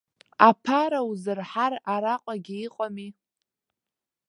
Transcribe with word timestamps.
Аԥара 0.47 0.99
узырҳар, 1.09 1.73
араҟагьы 1.93 2.55
иҟами. 2.65 3.09